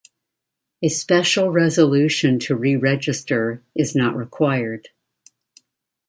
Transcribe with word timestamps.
A 0.81 0.89
special 0.89 1.51
resolution 1.51 2.39
to 2.39 2.55
re-register 2.55 3.63
is 3.75 3.95
not 3.95 4.15
required. 4.15 4.87